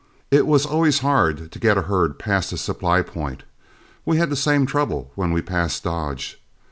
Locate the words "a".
1.77-1.83, 2.53-2.57